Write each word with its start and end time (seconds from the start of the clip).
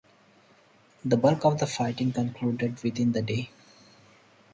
The 1.05 1.15
bulk 1.15 1.45
of 1.45 1.59
the 1.59 1.67
fighting 1.67 2.11
concluded 2.11 2.81
within 2.83 3.11
the 3.11 3.21
day. 3.21 3.51